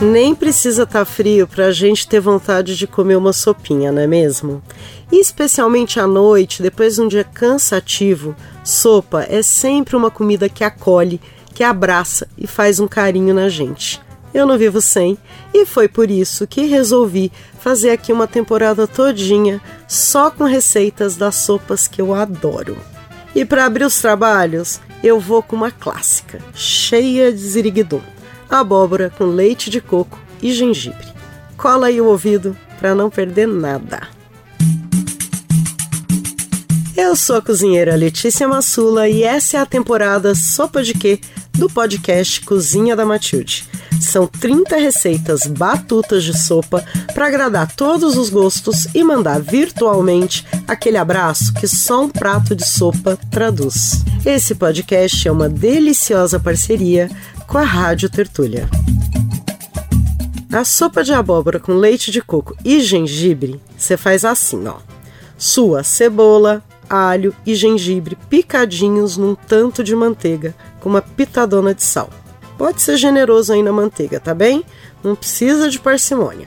Nem 0.00 0.36
precisa 0.36 0.84
estar 0.84 1.00
tá 1.00 1.04
frio 1.04 1.48
para 1.48 1.66
a 1.66 1.72
gente 1.72 2.06
ter 2.06 2.20
vontade 2.20 2.76
de 2.76 2.86
comer 2.86 3.16
uma 3.16 3.32
sopinha, 3.32 3.90
não 3.90 4.00
é 4.00 4.06
mesmo? 4.06 4.62
E 5.10 5.20
especialmente 5.20 5.98
à 5.98 6.06
noite, 6.06 6.62
depois 6.62 6.94
de 6.94 7.00
um 7.00 7.08
dia 7.08 7.24
cansativo, 7.24 8.36
sopa 8.64 9.26
é 9.28 9.42
sempre 9.42 9.96
uma 9.96 10.10
comida 10.10 10.48
que 10.48 10.62
acolhe, 10.62 11.20
que 11.52 11.64
abraça 11.64 12.28
e 12.38 12.46
faz 12.46 12.78
um 12.78 12.86
carinho 12.86 13.34
na 13.34 13.48
gente. 13.48 14.00
Eu 14.32 14.46
não 14.46 14.56
vivo 14.56 14.80
sem, 14.80 15.18
e 15.52 15.66
foi 15.66 15.88
por 15.88 16.08
isso 16.08 16.46
que 16.46 16.62
resolvi 16.62 17.32
fazer 17.58 17.90
aqui 17.90 18.12
uma 18.12 18.28
temporada 18.28 18.86
todinha 18.86 19.60
só 19.88 20.30
com 20.30 20.44
receitas 20.44 21.16
das 21.16 21.34
sopas 21.34 21.88
que 21.88 22.00
eu 22.00 22.14
adoro. 22.14 22.78
E 23.34 23.44
para 23.44 23.64
abrir 23.64 23.84
os 23.84 24.00
trabalhos, 24.00 24.80
eu 25.02 25.18
vou 25.18 25.42
com 25.42 25.56
uma 25.56 25.70
clássica, 25.70 26.38
cheia 26.54 27.32
de 27.32 27.38
ziriguidum 27.38 28.11
abóbora 28.52 29.10
com 29.16 29.24
leite 29.24 29.70
de 29.70 29.80
coco 29.80 30.20
e 30.42 30.52
gengibre. 30.52 31.06
Cola 31.56 31.86
aí 31.86 32.00
o 32.00 32.06
ouvido 32.06 32.56
para 32.78 32.94
não 32.94 33.08
perder 33.08 33.48
nada. 33.48 34.08
Eu 36.94 37.16
sou 37.16 37.36
a 37.36 37.42
cozinheira 37.42 37.96
Letícia 37.96 38.46
Massula 38.46 39.08
e 39.08 39.22
essa 39.22 39.56
é 39.56 39.60
a 39.60 39.66
temporada 39.66 40.34
Sopa 40.34 40.82
de 40.82 40.92
Quê 40.92 41.18
do 41.52 41.70
podcast 41.70 42.42
Cozinha 42.42 42.94
da 42.94 43.06
Matilde. 43.06 43.66
São 44.02 44.26
30 44.26 44.76
receitas 44.76 45.46
batutas 45.46 46.24
de 46.24 46.36
sopa 46.36 46.84
para 47.14 47.28
agradar 47.28 47.72
todos 47.74 48.16
os 48.16 48.28
gostos 48.28 48.88
e 48.92 49.02
mandar 49.04 49.40
virtualmente 49.40 50.44
aquele 50.66 50.96
abraço 50.96 51.54
que 51.54 51.68
só 51.68 52.02
um 52.02 52.08
prato 52.08 52.54
de 52.56 52.66
sopa 52.66 53.16
traduz. 53.30 54.04
Esse 54.26 54.54
podcast 54.56 55.26
é 55.26 55.30
uma 55.30 55.48
deliciosa 55.48 56.40
parceria 56.40 57.08
com 57.46 57.58
a 57.58 57.62
Rádio 57.62 58.10
Tertúlia. 58.10 58.68
A 60.52 60.64
sopa 60.64 61.02
de 61.04 61.12
abóbora 61.12 61.60
com 61.60 61.72
leite 61.72 62.10
de 62.10 62.20
coco 62.20 62.56
e 62.64 62.80
gengibre, 62.80 63.60
você 63.78 63.96
faz 63.96 64.24
assim, 64.24 64.66
ó. 64.66 64.76
Sua 65.38 65.82
cebola, 65.84 66.62
alho 66.90 67.34
e 67.46 67.54
gengibre 67.54 68.18
picadinhos 68.28 69.16
num 69.16 69.34
tanto 69.34 69.82
de 69.82 69.94
manteiga 69.94 70.54
com 70.80 70.90
uma 70.90 71.00
pitadona 71.00 71.74
de 71.74 71.82
sal. 71.82 72.10
Pode 72.62 72.80
ser 72.80 72.96
generoso 72.96 73.52
aí 73.52 73.60
na 73.60 73.72
manteiga, 73.72 74.20
tá 74.20 74.32
bem? 74.32 74.64
Não 75.02 75.16
precisa 75.16 75.68
de 75.68 75.80
parcimônia. 75.80 76.46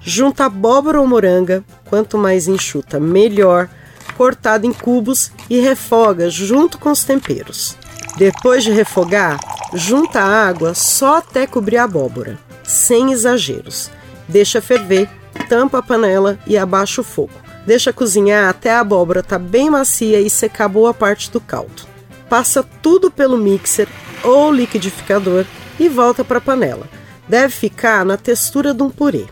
Junta 0.00 0.46
abóbora 0.46 1.00
ou 1.00 1.06
moranga, 1.06 1.62
quanto 1.84 2.18
mais 2.18 2.48
enxuta, 2.48 2.98
melhor, 2.98 3.68
cortada 4.16 4.66
em 4.66 4.72
cubos 4.72 5.30
e 5.48 5.60
refoga 5.60 6.28
junto 6.28 6.78
com 6.78 6.90
os 6.90 7.04
temperos. 7.04 7.76
Depois 8.16 8.64
de 8.64 8.72
refogar, 8.72 9.38
junta 9.72 10.20
a 10.20 10.48
água 10.48 10.74
só 10.74 11.18
até 11.18 11.46
cobrir 11.46 11.76
a 11.76 11.84
abóbora, 11.84 12.36
sem 12.64 13.12
exageros. 13.12 13.88
Deixa 14.26 14.60
ferver, 14.60 15.08
tampa 15.48 15.78
a 15.78 15.82
panela 15.82 16.40
e 16.44 16.58
abaixa 16.58 17.02
o 17.02 17.04
fogo. 17.04 17.30
Deixa 17.64 17.92
cozinhar 17.92 18.50
até 18.50 18.72
a 18.72 18.80
abóbora 18.80 19.22
tá 19.22 19.38
bem 19.38 19.70
macia 19.70 20.20
e 20.20 20.28
secar 20.28 20.66
boa 20.66 20.92
parte 20.92 21.30
do 21.30 21.40
caldo. 21.40 21.94
Passa 22.28 22.64
tudo 22.82 23.10
pelo 23.10 23.36
mixer 23.38 23.88
ou 24.22 24.52
liquidificador 24.52 25.44
e 25.78 25.88
volta 25.88 26.24
para 26.24 26.38
a 26.38 26.40
panela. 26.40 26.88
Deve 27.28 27.52
ficar 27.52 28.04
na 28.04 28.16
textura 28.16 28.72
de 28.72 28.82
um 28.82 28.90
purê. 28.90 29.24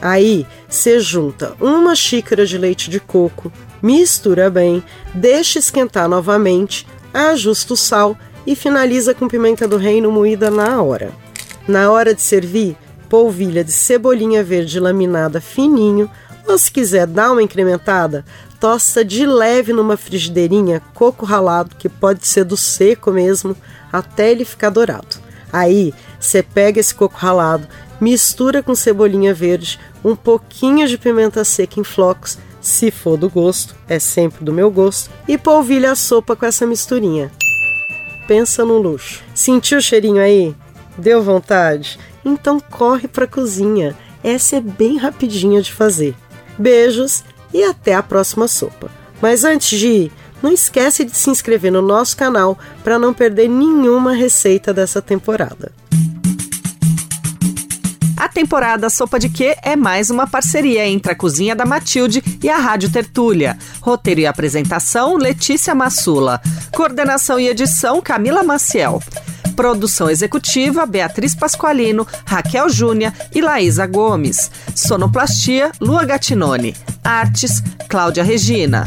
Aí 0.00 0.46
você 0.68 1.00
junta 1.00 1.54
uma 1.60 1.94
xícara 1.94 2.44
de 2.44 2.58
leite 2.58 2.90
de 2.90 3.00
coco, 3.00 3.52
mistura 3.82 4.50
bem, 4.50 4.82
deixa 5.14 5.58
esquentar 5.58 6.08
novamente, 6.08 6.86
ajusta 7.12 7.74
o 7.74 7.76
sal 7.76 8.16
e 8.46 8.54
finaliza 8.54 9.14
com 9.14 9.28
pimenta 9.28 9.66
do 9.66 9.76
reino 9.76 10.10
moída 10.10 10.50
na 10.50 10.82
hora. 10.82 11.12
Na 11.66 11.90
hora 11.90 12.14
de 12.14 12.20
servir, 12.20 12.76
polvilha 13.08 13.64
de 13.64 13.72
cebolinha 13.72 14.42
verde 14.44 14.78
laminada 14.78 15.40
fininho, 15.40 16.10
ou 16.46 16.58
se 16.58 16.70
quiser 16.70 17.06
dar 17.06 17.32
uma 17.32 17.42
incrementada, 17.42 18.24
tosta 18.64 19.04
de 19.04 19.26
leve 19.26 19.74
numa 19.74 19.94
frigideirinha 19.94 20.80
coco 20.94 21.26
ralado, 21.26 21.76
que 21.76 21.86
pode 21.86 22.26
ser 22.26 22.44
do 22.44 22.56
seco 22.56 23.12
mesmo, 23.12 23.54
até 23.92 24.30
ele 24.30 24.42
ficar 24.42 24.70
dourado. 24.70 25.18
Aí, 25.52 25.92
você 26.18 26.42
pega 26.42 26.80
esse 26.80 26.94
coco 26.94 27.14
ralado, 27.14 27.68
mistura 28.00 28.62
com 28.62 28.74
cebolinha 28.74 29.34
verde, 29.34 29.78
um 30.02 30.16
pouquinho 30.16 30.88
de 30.88 30.96
pimenta 30.96 31.44
seca 31.44 31.78
em 31.78 31.84
flocos, 31.84 32.38
se 32.58 32.90
for 32.90 33.18
do 33.18 33.28
gosto, 33.28 33.76
é 33.86 33.98
sempre 33.98 34.42
do 34.42 34.50
meu 34.50 34.70
gosto, 34.70 35.10
e 35.28 35.36
polvilha 35.36 35.92
a 35.92 35.94
sopa 35.94 36.34
com 36.34 36.46
essa 36.46 36.66
misturinha 36.66 37.30
pensa 38.26 38.64
no 38.64 38.78
luxo. 38.78 39.22
Sentiu 39.34 39.76
o 39.76 39.82
cheirinho 39.82 40.22
aí? 40.22 40.54
Deu 40.96 41.22
vontade? 41.22 41.98
Então 42.24 42.58
corre 42.58 43.06
para 43.06 43.26
a 43.26 43.28
cozinha. 43.28 43.94
Essa 44.22 44.56
é 44.56 44.60
bem 44.62 44.96
rapidinha 44.96 45.60
de 45.60 45.70
fazer. 45.70 46.14
Beijos 46.58 47.22
e 47.54 47.62
até 47.62 47.94
a 47.94 48.02
próxima 48.02 48.48
sopa. 48.48 48.90
Mas 49.22 49.44
antes 49.44 49.78
de 49.78 49.86
ir, 49.86 50.12
não 50.42 50.52
esquece 50.52 51.04
de 51.04 51.16
se 51.16 51.30
inscrever 51.30 51.72
no 51.72 51.80
nosso 51.80 52.16
canal 52.16 52.58
para 52.82 52.98
não 52.98 53.14
perder 53.14 53.48
nenhuma 53.48 54.12
receita 54.12 54.74
dessa 54.74 55.00
temporada. 55.00 55.72
A 58.16 58.28
temporada 58.28 58.90
Sopa 58.90 59.18
de 59.18 59.28
Quê 59.28 59.56
é 59.62 59.76
mais 59.76 60.10
uma 60.10 60.26
parceria 60.26 60.86
entre 60.86 61.12
a 61.12 61.14
Cozinha 61.14 61.54
da 61.54 61.64
Matilde 61.64 62.22
e 62.42 62.48
a 62.48 62.58
Rádio 62.58 62.90
Tertúlia. 62.90 63.56
Roteiro 63.80 64.20
e 64.20 64.26
apresentação, 64.26 65.16
Letícia 65.16 65.74
Massula. 65.74 66.40
Coordenação 66.72 67.38
e 67.38 67.48
edição, 67.48 68.00
Camila 68.00 68.42
Maciel. 68.42 69.00
Produção 69.54 70.10
executiva, 70.10 70.84
Beatriz 70.84 71.34
Pasqualino, 71.34 72.06
Raquel 72.24 72.68
Júnia 72.68 73.12
e 73.34 73.40
Laísa 73.40 73.86
Gomes. 73.86 74.50
Sonoplastia, 74.74 75.72
Lua 75.80 76.04
Gatinone. 76.04 76.74
Artes, 77.02 77.62
Cláudia 77.88 78.24
Regina. 78.24 78.84